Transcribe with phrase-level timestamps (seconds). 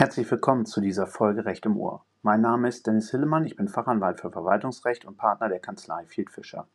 [0.00, 2.06] Herzlich willkommen zu dieser Folge Recht im Ohr.
[2.22, 6.30] Mein Name ist Dennis Hillemann, ich bin Fachanwalt für Verwaltungsrecht und Partner der Kanzlei Field
[6.30, 6.66] Fischer.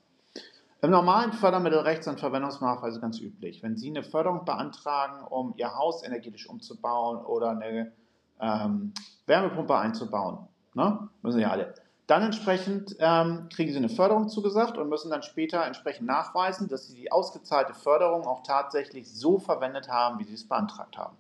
[0.82, 3.62] Im normalen Fördermittelrecht sind Verwendungsnachweise ganz üblich.
[3.64, 7.92] Wenn Sie eine Förderung beantragen, um Ihr Haus energetisch umzubauen oder eine
[8.40, 8.94] ähm,
[9.26, 11.10] Wärmepumpe einzubauen, ne?
[11.24, 11.74] müssen ja alle,
[12.08, 16.88] dann entsprechend ähm, kriegen sie eine Förderung zugesagt und müssen dann später entsprechend nachweisen, dass
[16.88, 21.16] sie die ausgezahlte Förderung auch tatsächlich so verwendet haben, wie sie es beantragt haben.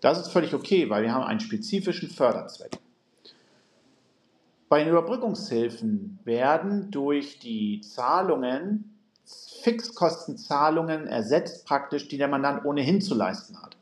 [0.00, 2.78] Das ist völlig okay, weil wir haben einen spezifischen Förderzweck.
[4.68, 8.88] Bei den Überbrückungshilfen werden durch die Zahlungen
[9.62, 13.76] Fixkostenzahlungen ersetzt praktisch, die der Mandant ohnehin zu leisten hat.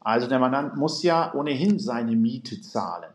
[0.00, 3.10] Also der Mandant muss ja ohnehin seine Miete zahlen.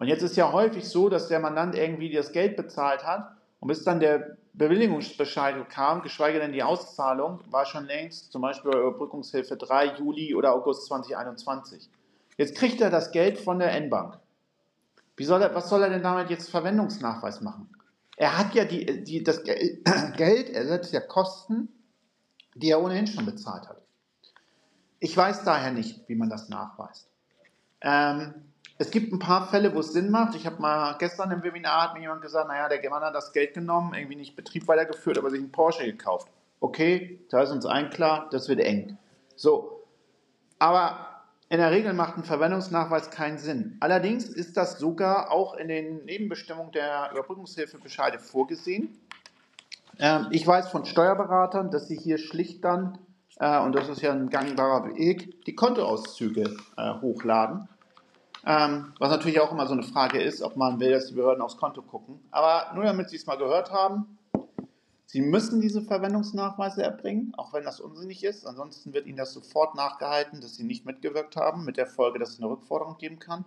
[0.00, 3.68] Und jetzt ist ja häufig so, dass der Mandant irgendwie das Geld bezahlt hat und
[3.68, 8.78] bis dann der Bewilligungsbescheid kam, geschweige denn die Auszahlung, war schon längst zum Beispiel bei
[8.78, 11.90] Überbrückungshilfe 3 Juli oder August 2021.
[12.38, 14.18] Jetzt kriegt er das Geld von der N-Bank.
[15.18, 17.68] was soll er denn damit jetzt Verwendungsnachweis machen?
[18.16, 19.42] Er hat ja die, die, das
[20.16, 21.68] Geld ersetzt ja Kosten,
[22.54, 23.82] die er ohnehin schon bezahlt hat.
[24.98, 27.06] Ich weiß daher nicht, wie man das nachweist.
[27.82, 28.34] Ähm,
[28.80, 30.34] es gibt ein paar Fälle, wo es Sinn macht.
[30.34, 33.34] Ich habe mal gestern im Webinar hat mir jemand gesagt, naja, der Mann hat das
[33.34, 36.28] Geld genommen, irgendwie nicht Betrieb weitergeführt, aber sich einen Porsche gekauft.
[36.60, 38.96] Okay, da ist uns allen klar, das wird eng.
[39.36, 39.84] So,
[40.58, 40.96] aber
[41.50, 43.76] in der Regel macht ein Verwendungsnachweis keinen Sinn.
[43.80, 48.98] Allerdings ist das sogar auch in den Nebenbestimmungen der Überbrückungshilfebescheide vorgesehen.
[49.98, 52.96] Ähm, ich weiß von Steuerberatern, dass sie hier schlicht dann,
[53.40, 57.68] äh, und das ist ja ein gangbarer Weg, die Kontoauszüge äh, hochladen
[58.46, 61.42] ähm, was natürlich auch immer so eine Frage ist, ob man will, dass die Behörden
[61.42, 62.20] aufs Konto gucken.
[62.30, 64.18] Aber nur damit Sie es mal gehört haben,
[65.06, 68.46] Sie müssen diese Verwendungsnachweise erbringen, auch wenn das unsinnig ist.
[68.46, 72.30] Ansonsten wird Ihnen das sofort nachgehalten, dass Sie nicht mitgewirkt haben, mit der Folge, dass
[72.30, 73.44] es eine Rückforderung geben kann.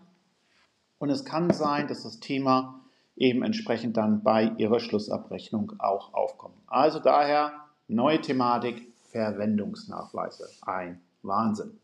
[0.99, 2.81] Und es kann sein, dass das Thema
[3.15, 6.55] eben entsprechend dann bei Ihrer Schlussabrechnung auch aufkommt.
[6.67, 7.53] Also daher
[7.87, 10.49] neue Thematik, Verwendungsnachweise.
[10.63, 11.79] Ein Wahnsinn.